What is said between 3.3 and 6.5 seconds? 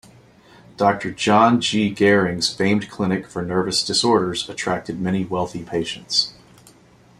nervous disorders attracted many wealthy patients.